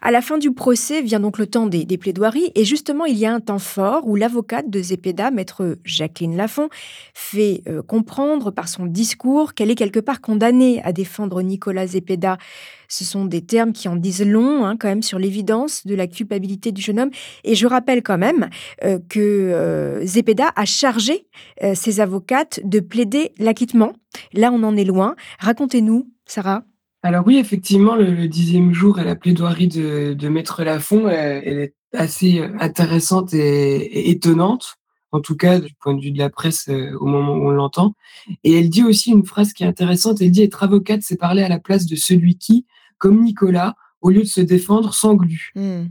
À 0.06 0.12
la 0.12 0.22
fin 0.22 0.38
du 0.38 0.52
procès 0.52 1.02
vient 1.02 1.22
donc 1.22 1.38
le 1.38 1.48
temps 1.48 1.66
des, 1.66 1.86
plaidoiries 1.98 2.52
et 2.56 2.66
justement 2.66 3.06
il 3.06 3.18
y 3.18 3.26
a 3.26 3.34
un 3.34 3.40
temps 3.40 3.58
fort 3.58 4.06
où 4.06 4.18
l'avocate 4.18 4.70
de 4.70 4.82
Zepeda, 4.82 5.32
maître 5.32 5.78
Jacqueline 5.86 6.36
Lafont, 6.36 6.68
fait 7.14 7.62
euh, 7.70 7.82
comprendre 7.82 8.52
par 8.52 8.68
son 8.68 8.86
discours 8.86 9.54
qu'elle 9.54 9.72
est 9.72 9.76
quelque 9.76 10.02
part 10.02 10.20
condamnée 10.20 10.82
à 10.84 10.92
défendre 10.92 11.42
Nicolas 11.42 11.88
Zepeda. 11.88 12.38
Ce 12.90 13.06
sont 13.06 13.24
des 13.24 13.46
termes 13.46 13.72
qui 13.72 13.88
en 13.88 13.96
disent 13.96 14.26
long 14.26 14.66
hein, 14.66 14.76
quand 14.78 14.90
même 14.90 15.04
sur 15.04 15.20
l'évidence 15.20 15.88
de 15.88 15.96
la 15.96 16.08
culpabilité 16.08 16.74
du 16.74 16.82
jeune 16.82 17.00
homme. 17.00 17.12
Et 17.46 17.56
je 17.56 17.66
rappelle 17.66 18.04
quand 18.04 18.18
même 18.18 18.50
euh, 18.84 19.00
que 19.08 19.22
euh, 19.22 20.06
Zepeda 20.06 20.52
a 20.58 20.66
chargé 20.66 21.28
ses 21.76 22.02
avocates 22.02 22.60
de 22.66 22.82
plaider 22.82 23.32
l'acquittement. 23.40 23.94
Là 24.34 24.52
on 24.52 24.64
en 24.64 24.76
est 24.76 24.84
loin. 24.84 25.16
Racontez-nous, 25.40 26.10
Sarah. 26.26 26.66
Alors 27.06 27.28
oui, 27.28 27.38
effectivement, 27.38 27.96
le, 27.96 28.30
dixième 28.30 28.74
jour 28.74 28.98
et 28.98 29.04
la 29.04 29.16
plaidoirie 29.16 29.68
de, 29.68 30.14
de 30.14 30.30
Maître 30.30 30.64
Lafont, 30.64 31.10
elle, 31.10 31.44
elle, 31.46 31.60
est 31.60 31.74
assez 31.92 32.40
euh, 32.40 32.48
intéressante 32.62 33.34
et, 33.34 34.10
étonnante, 34.10 34.76
en 35.12 35.20
tout 35.20 35.36
cas 35.36 35.60
du 35.60 35.74
point 35.74 35.94
de 35.96 36.02
vue 36.02 36.12
de 36.12 36.18
la 36.18 36.30
presse 36.30 36.70
euh, 36.70 36.98
au 37.02 37.06
moment 37.06 37.34
où 37.34 37.48
on 37.48 37.52
l'entend. 37.52 37.94
Et 38.46 38.58
elle 38.58 38.70
dit 38.70 38.84
aussi 38.84 39.12
une 39.12 39.26
phrase 39.26 39.52
qui 39.52 39.64
est 39.64 39.68
intéressante, 39.68 40.22
elle 40.22 40.32
dit 40.32 40.44
être 40.44 40.64
avocate, 40.64 41.02
c'est 41.04 41.18
parler 41.18 41.44
à 41.44 41.50
la 41.50 41.60
place 41.60 41.86
de 41.88 41.98
celui 41.98 42.38
qui, 42.38 42.66
comme 43.00 43.22
Nicolas, 43.22 43.76
au 44.02 44.10
lieu 44.10 44.22
de 44.22 44.28
se 44.28 44.42
défendre, 44.42 44.94
s'englue. 44.94 45.52
Mmh. 45.56 45.84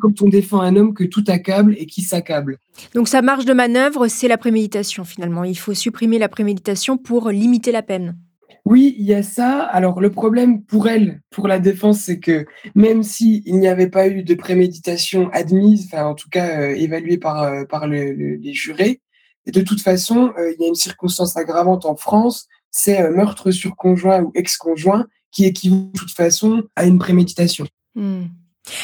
Quand 0.00 0.22
on 0.22 0.28
défend 0.28 0.60
un 0.60 0.74
homme 0.74 0.92
que 0.92 1.04
tout 1.04 1.24
accable 1.28 1.74
et 1.78 1.86
qui 1.86 2.02
s'accable. 2.02 2.58
Donc 2.94 3.08
sa 3.08 3.22
marge 3.22 3.44
de 3.46 3.52
manœuvre, 3.54 4.08
c'est 4.08 4.28
la 4.28 4.36
préméditation 4.36 5.04
finalement. 5.04 5.44
Il 5.44 5.56
faut 5.56 5.72
supprimer 5.72 6.18
la 6.18 6.28
préméditation 6.28 6.98
pour 6.98 7.30
limiter 7.30 7.72
la 7.72 7.82
peine. 7.82 8.16
Oui, 8.64 8.94
il 8.98 9.04
y 9.04 9.14
a 9.14 9.22
ça. 9.22 9.62
Alors 9.62 10.00
le 10.00 10.10
problème 10.10 10.62
pour 10.62 10.88
elle, 10.88 11.20
pour 11.30 11.48
la 11.48 11.58
défense, 11.58 12.00
c'est 12.00 12.20
que 12.20 12.46
même 12.74 13.02
s'il 13.02 13.42
n'y 13.46 13.68
avait 13.68 13.88
pas 13.88 14.08
eu 14.08 14.22
de 14.22 14.34
préméditation 14.34 15.30
admise, 15.32 15.86
enfin 15.86 16.06
en 16.06 16.14
tout 16.14 16.28
cas 16.30 16.60
euh, 16.60 16.74
évaluée 16.74 17.18
par, 17.18 17.42
euh, 17.42 17.64
les 17.82 18.52
jurés, 18.52 19.00
de 19.46 19.60
toute 19.62 19.80
façon, 19.80 20.32
euh, 20.38 20.52
il 20.52 20.62
y 20.62 20.66
a 20.66 20.68
une 20.68 20.74
circonstance 20.74 21.36
aggravante 21.36 21.86
en 21.86 21.96
France, 21.96 22.46
c'est 22.70 23.10
meurtre 23.10 23.50
sur 23.50 23.76
conjoint 23.76 24.20
ou 24.22 24.32
ex-conjoint, 24.34 25.06
qui 25.30 25.46
équivaut 25.46 25.90
de 25.94 25.98
toute 25.98 26.12
façon 26.12 26.64
à 26.76 26.84
une 26.84 26.98
préméditation. 26.98 27.66
Hmm. 27.94 28.24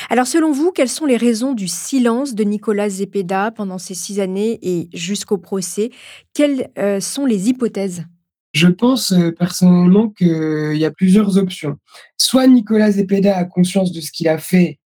Alors 0.09 0.26
selon 0.26 0.50
vous, 0.50 0.73
quelles 0.73 0.88
sont 0.88 1.04
les 1.04 1.19
raisons 1.19 1.52
du 1.52 1.69
silence 1.69 2.35
de 2.35 2.45
Nicolas 2.45 2.88
Zepeda 2.88 3.50
pendant 3.50 3.76
ces 3.76 3.95
six 3.95 4.19
années 4.19 4.59
et 4.62 4.88
jusqu'au 4.95 5.37
procès? 5.37 5.90
Quelles 6.33 6.71
sont 7.02 7.26
les 7.26 7.50
hypothèses? 7.50 8.07
Je 8.54 8.68
pense 8.68 9.12
euh, 9.12 9.32
personnellement 9.32 10.08
qu'il 10.08 10.76
y 10.76 10.84
a 10.84 10.90
plusieurs 10.90 11.37
options. 11.37 11.76
Soit 12.16 12.46
Nicolas 12.46 12.92
Zepeda 12.92 13.37
a 13.37 13.44
conscience 13.44 13.92
de 13.92 14.00
ce 14.00 14.12
qu'il 14.12 14.28
a 14.28 14.38
fait 14.38 14.78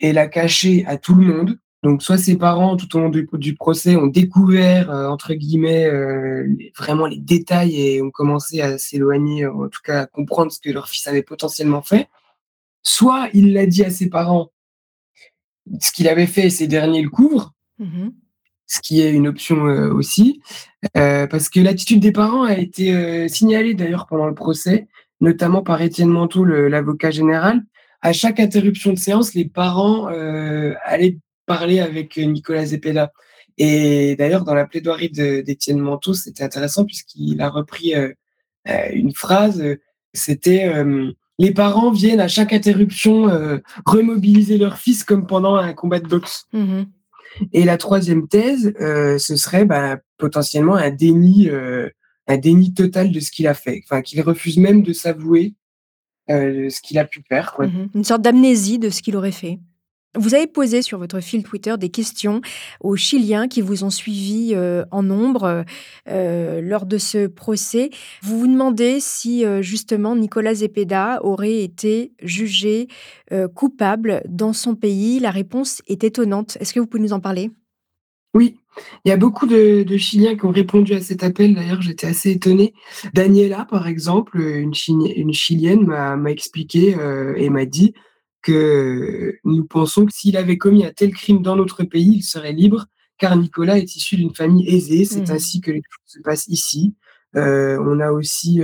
et 0.00 0.12
l'a 0.12 0.26
caché 0.26 0.84
à 0.86 0.98
tout 0.98 1.14
le 1.14 1.24
monde. 1.24 1.58
Donc, 1.84 2.02
soit 2.02 2.18
ses 2.18 2.36
parents, 2.36 2.76
tout 2.76 2.96
au 2.96 3.00
long 3.00 3.10
du, 3.10 3.54
procès, 3.54 3.94
ont 3.94 4.06
découvert, 4.06 4.90
euh, 4.90 5.06
entre 5.06 5.34
guillemets, 5.34 5.84
euh, 5.84 6.48
vraiment 6.76 7.06
les 7.06 7.18
détails 7.18 7.78
et 7.78 8.02
ont 8.02 8.10
commencé 8.10 8.62
à 8.62 8.78
s'éloigner, 8.78 9.46
en 9.46 9.68
tout 9.68 9.82
cas 9.84 10.02
à 10.02 10.06
comprendre 10.06 10.50
ce 10.50 10.58
que 10.58 10.70
leur 10.70 10.88
fils 10.88 11.06
avait 11.06 11.22
potentiellement 11.22 11.82
fait. 11.82 12.08
Soit 12.82 13.28
il 13.34 13.52
l'a 13.52 13.66
dit 13.66 13.84
à 13.84 13.90
ses 13.90 14.08
parents, 14.08 14.50
ce 15.80 15.92
qu'il 15.92 16.08
avait 16.08 16.26
fait 16.26 16.46
et 16.46 16.50
ces 16.50 16.66
derniers 16.66 17.02
le 17.02 17.10
couvrent. 17.10 17.52
Mmh 17.78 18.08
ce 18.66 18.80
qui 18.80 19.00
est 19.00 19.12
une 19.12 19.28
option 19.28 19.66
euh, 19.66 19.92
aussi, 19.92 20.40
euh, 20.96 21.26
parce 21.26 21.48
que 21.48 21.60
l'attitude 21.60 22.00
des 22.00 22.12
parents 22.12 22.44
a 22.44 22.56
été 22.56 22.94
euh, 22.94 23.28
signalée 23.28 23.74
d'ailleurs 23.74 24.06
pendant 24.06 24.26
le 24.26 24.34
procès, 24.34 24.86
notamment 25.20 25.62
par 25.62 25.80
Étienne 25.82 26.08
Manteau, 26.08 26.44
l'avocat 26.44 27.10
général. 27.10 27.62
À 28.02 28.12
chaque 28.12 28.40
interruption 28.40 28.92
de 28.92 28.98
séance, 28.98 29.32
les 29.34 29.46
parents 29.46 30.08
allaient 30.84 31.16
parler 31.46 31.80
avec 31.80 32.18
Nicolas 32.18 32.66
Zepeda. 32.66 33.12
Et 33.56 34.14
d'ailleurs, 34.16 34.44
dans 34.44 34.52
la 34.52 34.66
plaidoirie 34.66 35.08
d'Étienne 35.08 35.78
Manteau, 35.78 36.12
c'était 36.12 36.44
intéressant 36.44 36.84
puisqu'il 36.84 37.40
a 37.40 37.48
repris 37.48 37.94
une 38.92 39.14
phrase, 39.14 39.64
c'était 40.12 40.70
les 41.38 41.54
parents 41.54 41.92
viennent 41.92 42.20
à 42.20 42.28
chaque 42.28 42.52
interruption 42.52 43.30
remobiliser 43.86 44.58
leur 44.58 44.76
fils 44.76 45.02
comme 45.02 45.26
pendant 45.26 45.54
un 45.54 45.72
combat 45.72 46.00
de 46.00 46.08
boxe. 46.08 46.44
Mmh 46.52 46.82
et 47.52 47.64
la 47.64 47.76
troisième 47.76 48.28
thèse, 48.28 48.72
euh, 48.80 49.18
ce 49.18 49.36
serait 49.36 49.64
bah, 49.64 49.98
potentiellement 50.18 50.74
un 50.74 50.90
déni, 50.90 51.48
euh, 51.48 51.88
un 52.26 52.36
déni 52.36 52.74
total 52.74 53.12
de 53.12 53.20
ce 53.20 53.30
qu'il 53.30 53.46
a 53.46 53.54
fait, 53.54 53.82
qu'il 54.04 54.20
refuse 54.22 54.58
même 54.58 54.82
de 54.82 54.92
s'avouer 54.92 55.54
euh, 56.30 56.70
ce 56.70 56.80
qu'il 56.80 56.98
a 56.98 57.04
pu 57.04 57.22
faire. 57.28 57.54
Mmh 57.58 57.88
Une 57.94 58.04
sorte 58.04 58.22
d'amnésie 58.22 58.78
de 58.78 58.90
ce 58.90 59.02
qu'il 59.02 59.16
aurait 59.16 59.32
fait. 59.32 59.58
Vous 60.16 60.34
avez 60.34 60.46
posé 60.46 60.80
sur 60.80 60.98
votre 60.98 61.20
fil 61.20 61.42
Twitter 61.42 61.74
des 61.76 61.88
questions 61.88 62.40
aux 62.80 62.94
Chiliens 62.94 63.48
qui 63.48 63.60
vous 63.60 63.82
ont 63.82 63.90
suivi 63.90 64.52
euh, 64.54 64.84
en 64.92 65.02
nombre 65.02 65.64
euh, 66.08 66.60
lors 66.60 66.86
de 66.86 66.98
ce 66.98 67.26
procès. 67.26 67.90
Vous 68.22 68.38
vous 68.38 68.46
demandez 68.46 69.00
si 69.00 69.44
euh, 69.44 69.60
justement 69.60 70.14
Nicolas 70.14 70.54
Zepeda 70.54 71.18
aurait 71.22 71.62
été 71.62 72.12
jugé 72.22 72.88
coupable 73.54 74.22
dans 74.28 74.52
son 74.52 74.76
pays. 74.76 75.18
La 75.18 75.32
réponse 75.32 75.82
est 75.88 76.04
étonnante. 76.04 76.56
Est-ce 76.60 76.72
que 76.72 76.78
vous 76.78 76.86
pouvez 76.86 77.02
nous 77.02 77.12
en 77.12 77.20
parler? 77.20 77.50
Oui, 78.34 78.56
il 79.04 79.08
y 79.08 79.12
a 79.12 79.16
beaucoup 79.16 79.46
de, 79.46 79.84
Chiliens 79.96 80.36
qui 80.36 80.44
ont 80.44 80.52
répondu 80.52 80.92
à 80.92 81.00
cet 81.00 81.24
appel. 81.24 81.54
D'ailleurs, 81.54 81.82
j'étais 81.82 82.06
assez 82.06 82.30
étonnée. 82.30 82.74
Daniela, 83.12 83.66
par 83.68 83.88
exemple, 83.88 84.40
une, 84.40 84.72
une 84.88 85.32
Chilienne, 85.32 85.84
m'a 85.84 86.30
expliqué 86.30 86.94
et 87.36 87.50
m'a 87.50 87.64
dit 87.64 87.94
que 88.44 89.38
nous 89.44 89.64
pensons 89.64 90.06
que 90.06 90.12
s'il 90.12 90.36
avait 90.36 90.58
commis 90.58 90.84
un 90.84 90.92
tel 90.92 91.12
crime 91.12 91.42
dans 91.42 91.56
notre 91.56 91.82
pays, 91.82 92.16
il 92.16 92.22
serait 92.22 92.52
libre, 92.52 92.86
car 93.18 93.36
Nicolas 93.36 93.78
est 93.78 93.96
issu 93.96 94.16
d'une 94.16 94.34
famille 94.34 94.68
aisée. 94.68 95.04
C'est 95.04 95.28
mmh. 95.28 95.32
ainsi 95.32 95.60
que 95.60 95.70
les 95.70 95.82
choses 95.82 96.18
se 96.18 96.20
passent 96.20 96.46
ici. 96.48 96.94
on 97.34 98.00
a 98.00 98.12
aussi 98.12 98.62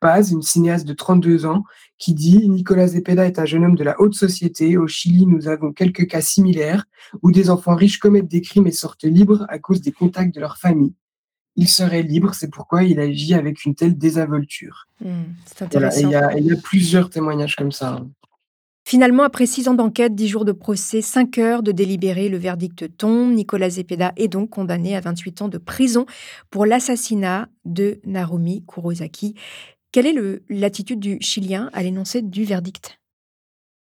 Paz, 0.00 0.32
une 0.32 0.42
cinéaste 0.42 0.86
de 0.86 0.92
32 0.92 1.46
ans, 1.46 1.64
qui 1.98 2.14
dit 2.14 2.48
Nicolas 2.48 2.88
Zepeda 2.88 3.26
est 3.26 3.38
un 3.38 3.44
jeune 3.44 3.64
homme 3.64 3.76
de 3.76 3.84
la 3.84 4.00
haute 4.00 4.14
société. 4.14 4.76
Au 4.76 4.86
Chili, 4.86 5.26
nous 5.26 5.48
avons 5.48 5.72
quelques 5.72 6.06
cas 6.06 6.20
similaires 6.20 6.84
où 7.22 7.30
des 7.30 7.50
enfants 7.50 7.76
riches 7.76 7.98
commettent 7.98 8.28
des 8.28 8.40
crimes 8.40 8.66
et 8.66 8.72
sortent 8.72 9.04
libres 9.04 9.46
à 9.48 9.58
cause 9.58 9.80
des 9.80 9.92
contacts 9.92 10.34
de 10.34 10.40
leur 10.40 10.58
famille. 10.58 10.94
Il 11.56 11.68
serait 11.68 12.02
libre, 12.02 12.34
c'est 12.34 12.50
pourquoi 12.50 12.82
il 12.82 12.98
agit 12.98 13.34
avec 13.34 13.64
une 13.64 13.76
telle 13.76 13.96
désinvolture. 13.96 14.88
C'est 15.46 15.62
intéressant. 15.62 16.00
il, 16.36 16.44
y 16.44 16.52
a, 16.52 16.56
plusieurs 16.56 17.10
témoignages 17.10 17.54
comme 17.54 17.70
ça. 17.70 17.94
Hein. 17.94 18.10
Finalement, 18.86 19.22
après 19.22 19.46
six 19.46 19.68
ans 19.68 19.74
d'enquête, 19.74 20.14
dix 20.14 20.28
jours 20.28 20.44
de 20.44 20.52
procès, 20.52 21.00
cinq 21.00 21.38
heures 21.38 21.62
de 21.62 21.72
délibéré, 21.72 22.28
le 22.28 22.36
verdict 22.36 22.98
tombe. 22.98 23.32
Nicolas 23.32 23.70
Zepeda 23.70 24.12
est 24.16 24.28
donc 24.28 24.50
condamné 24.50 24.94
à 24.94 25.00
28 25.00 25.42
ans 25.42 25.48
de 25.48 25.56
prison 25.56 26.04
pour 26.50 26.66
l'assassinat 26.66 27.48
de 27.64 27.98
Narumi 28.04 28.62
Kurosaki. 28.66 29.36
Quelle 29.90 30.06
est 30.06 30.42
l'attitude 30.50 31.00
du 31.00 31.16
Chilien 31.20 31.70
à 31.72 31.82
l'énoncé 31.82 32.20
du 32.20 32.44
verdict? 32.44 32.98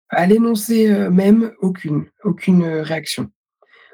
À 0.09 0.27
l'énoncé 0.27 0.89
euh, 0.89 1.11
même, 1.11 1.53
aucune, 1.61 2.07
aucune 2.25 2.65
réaction. 2.65 3.31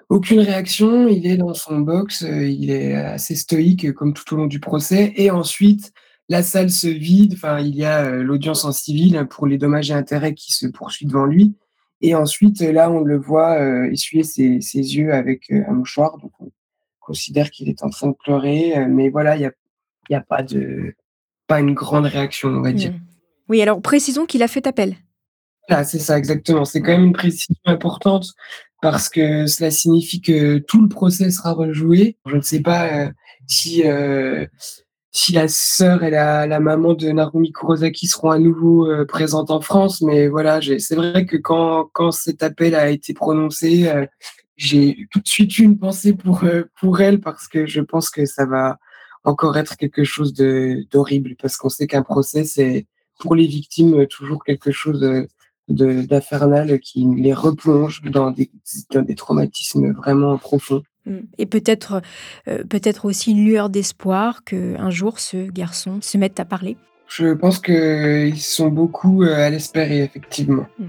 Aucune 0.09 0.40
réaction, 0.40 1.09
il 1.09 1.26
est 1.26 1.38
dans 1.38 1.54
son 1.54 1.80
box, 1.80 2.23
euh, 2.23 2.47
il 2.47 2.71
est 2.71 2.94
assez 2.94 3.35
stoïque 3.35 3.92
comme 3.92 4.12
tout 4.12 4.35
au 4.35 4.37
long 4.37 4.47
du 4.47 4.61
procès. 4.61 5.12
Et 5.16 5.30
ensuite, 5.32 5.92
la 6.33 6.43
salle 6.43 6.71
se 6.71 6.89
vide, 6.89 7.35
enfin, 7.35 7.61
il 7.61 7.77
y 7.77 7.85
a 7.85 8.11
l'audience 8.11 8.65
en 8.65 8.73
civil 8.73 9.27
pour 9.31 9.47
les 9.47 9.59
dommages 9.59 9.91
et 9.91 9.95
intérêts 9.95 10.35
qui 10.35 10.53
se 10.53 10.67
poursuivent 10.67 11.09
devant 11.09 11.27
lui. 11.27 11.55
Et 12.01 12.15
ensuite, 12.15 12.61
là, 12.61 12.91
on 12.91 13.01
le 13.01 13.19
voit 13.19 13.61
essuyer 13.89 14.25
ses, 14.25 14.59
yeux 14.73 15.12
avec 15.12 15.51
un 15.51 15.73
mouchoir. 15.73 16.19
Donc, 16.19 16.33
on 16.41 16.51
considère 17.01 17.51
qu'il 17.51 17.69
est 17.69 17.83
en 17.85 17.91
train 17.91 18.09
de 18.09 18.17
pleurer. 18.25 18.87
mais 18.89 19.09
voilà, 19.09 19.37
il 19.37 19.41
n'y 19.41 19.47
a, 19.47 19.53
y 20.11 20.15
a 20.15 20.21
pas 20.21 20.43
de 20.43 20.95
pas 21.47 21.61
une 21.61 21.75
grande 21.75 22.07
réaction, 22.07 22.49
on 22.49 22.62
va 22.62 22.73
dire. 22.73 22.93
Hmm. 22.93 23.01
Oui, 23.49 23.61
alors 23.61 23.83
précisons 23.83 24.25
qu'il 24.25 24.43
a 24.43 24.49
fait 24.49 24.67
appel. 24.67 24.97
Ah, 25.69 25.85
c'est 25.85 25.99
ça, 25.99 26.19
exactement. 26.19 26.65
C'est 26.65 26.81
quand 26.81 26.93
même 26.93 27.05
une 27.05 27.12
précision 27.12 27.55
importante 27.67 28.27
parce 28.81 29.09
que 29.09 29.47
cela 29.47 29.71
signifie 29.71 30.21
que 30.21 30.59
tout 30.59 30.81
le 30.83 30.89
procès 30.89 31.31
sera 31.31 31.53
rejoué. 31.53 32.17
Je 32.27 32.37
ne 32.37 32.41
sais 32.41 32.61
pas 32.61 32.89
euh, 32.89 33.11
si, 33.47 33.87
euh, 33.87 34.47
si 35.12 35.33
la 35.33 35.47
sœur 35.47 36.02
et 36.04 36.11
la, 36.11 36.47
la, 36.47 36.59
maman 36.59 36.95
de 36.95 37.11
Narumi 37.11 37.52
Kurosaki 37.52 38.07
seront 38.07 38.31
à 38.31 38.38
nouveau 38.38 38.90
euh, 38.90 39.04
présentes 39.04 39.50
en 39.50 39.61
France, 39.61 40.00
mais 40.00 40.28
voilà, 40.28 40.61
c'est 40.78 40.95
vrai 40.95 41.26
que 41.26 41.37
quand, 41.37 41.90
quand 41.92 42.12
cet 42.12 42.42
appel 42.42 42.75
a 42.75 42.90
été 42.90 43.12
prononcé, 43.12 43.92
j'ai 44.57 45.07
tout 45.11 45.21
de 45.21 45.28
suite 45.28 45.59
eu 45.59 45.64
une 45.64 45.78
pensée 45.78 46.14
pour, 46.14 46.45
pour 46.81 47.00
elle 47.00 47.21
parce 47.21 47.47
que 47.47 47.66
je 47.66 47.81
pense 47.81 48.09
que 48.11 48.25
ça 48.25 48.47
va, 48.47 48.78
encore 49.25 49.57
être 49.57 49.76
quelque 49.76 50.04
chose 50.04 50.35
d'horrible 50.35 51.37
parce 51.40 51.57
qu'on 51.57 51.69
sait 51.69 51.87
qu'un 51.87 52.02
procès, 52.02 52.45
c'est 52.45 52.87
pour 53.21 53.35
les 53.35 53.47
victimes 53.47 54.07
toujours 54.07 54.45
quelque 54.45 54.73
chose 54.73 55.00
d'infernal 55.69 56.81
qui 56.81 57.07
les 57.16 57.35
replonge 57.35 58.02
dans 58.02 58.31
des, 58.31 58.50
dans 58.90 59.02
des 59.02 59.14
traumatismes 59.14 59.92
vraiment 59.92 60.38
profonds. 60.38 60.83
Mmh. 61.06 61.18
Et 61.38 61.47
peut-être 61.47 62.00
euh, 62.49 62.62
peut-être 62.68 63.04
aussi 63.04 63.32
une 63.32 63.44
lueur 63.44 63.71
d'espoir 63.71 64.44
qu'un 64.44 64.90
jour 64.90 65.18
ce 65.18 65.50
garçon 65.50 65.99
se 66.00 66.16
mette 66.18 66.38
à 66.40 66.44
parler. 66.44 66.76
Je 67.09 67.35
pense 67.35 67.59
qu'ils 67.59 68.40
sont 68.40 68.68
beaucoup 68.68 69.23
euh, 69.23 69.35
à 69.35 69.50
l'espérer, 69.50 70.02
effectivement. 70.02 70.66
Mmh. 70.78 70.85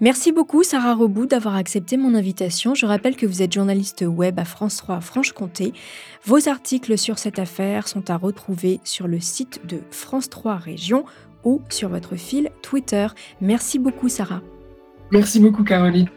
Merci 0.00 0.32
beaucoup 0.32 0.62
Sarah 0.62 0.94
Rebout 0.94 1.26
d'avoir 1.26 1.56
accepté 1.56 1.96
mon 1.96 2.14
invitation. 2.14 2.74
Je 2.74 2.86
rappelle 2.86 3.16
que 3.16 3.26
vous 3.26 3.42
êtes 3.42 3.52
journaliste 3.52 4.04
web 4.06 4.38
à 4.38 4.44
France 4.44 4.76
3 4.76 5.00
Franche-Comté. 5.00 5.72
Vos 6.24 6.48
articles 6.48 6.96
sur 6.96 7.18
cette 7.18 7.38
affaire 7.38 7.86
sont 7.86 8.10
à 8.10 8.16
retrouver 8.16 8.80
sur 8.84 9.06
le 9.06 9.20
site 9.20 9.60
de 9.66 9.80
France 9.90 10.30
3 10.30 10.56
Région 10.56 11.04
ou 11.44 11.60
sur 11.68 11.88
votre 11.88 12.16
fil 12.16 12.50
Twitter. 12.62 13.06
Merci 13.40 13.78
beaucoup 13.78 14.08
Sarah. 14.08 14.42
Merci 15.10 15.40
beaucoup 15.40 15.64
Caroline. 15.64 16.08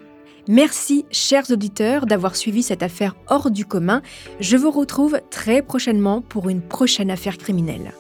Merci, 0.48 1.06
chers 1.10 1.50
auditeurs, 1.52 2.06
d'avoir 2.06 2.36
suivi 2.36 2.64
cette 2.64 2.84
affaire 2.84 3.16
hors 3.28 3.50
du 3.50 3.66
commun. 3.66 4.02
Je 4.42 4.58
vous 4.58 4.72
retrouve 4.72 5.22
très 5.30 5.62
prochainement 5.62 6.22
pour 6.22 6.50
une 6.50 6.62
prochaine 6.62 7.10
affaire 7.10 7.38
criminelle. 7.38 7.94